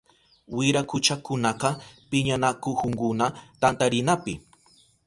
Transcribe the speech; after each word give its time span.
Wirakuchakunaka 0.55 1.69
piñanakuhunkuna 2.09 3.25
tantarinapi. 3.61 4.33